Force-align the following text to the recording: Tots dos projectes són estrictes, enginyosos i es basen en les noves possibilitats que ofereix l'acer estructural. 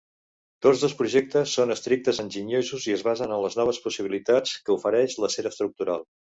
Tots 0.65 0.79
dos 0.85 0.95
projectes 1.01 1.53
són 1.57 1.73
estrictes, 1.75 2.23
enginyosos 2.25 2.89
i 2.89 2.97
es 2.97 3.05
basen 3.11 3.37
en 3.37 3.45
les 3.45 3.61
noves 3.63 3.83
possibilitats 3.87 4.59
que 4.67 4.77
ofereix 4.81 5.23
l'acer 5.23 5.51
estructural. 5.55 6.13